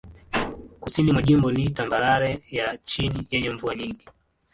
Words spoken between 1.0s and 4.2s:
mwa jimbo ni tambarare ya chini yenye mvua nyingi.